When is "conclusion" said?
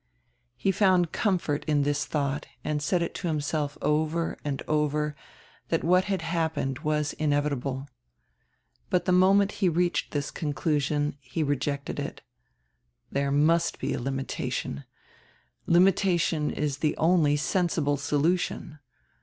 10.31-11.17